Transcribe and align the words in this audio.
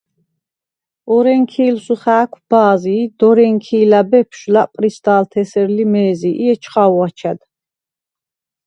ორენქი̄ლსუ 1.15 1.95
ხა̄̈ქვ 2.01 2.39
ბა̄ზი 2.49 2.95
ი 3.03 3.11
დორენქი̄ლა̈ 3.19 4.05
ბეფშვ 4.09 4.45
ლა̈პრისდა̄ლთ’ 4.53 5.33
ე̄სერ 5.41 5.67
ლიზ 5.75 5.87
მე̄ზი 5.93 6.31
ი 6.43 6.45
ეჩხა̄ვუ 6.53 7.01
აჩა̈დ. 7.07 7.39